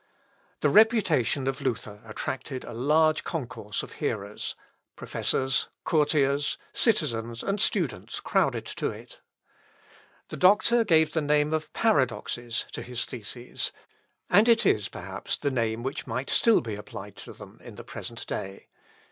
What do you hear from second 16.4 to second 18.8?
be applied to them in the present day.